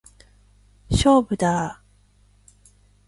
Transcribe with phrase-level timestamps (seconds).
[0.89, 2.71] 勝負だー！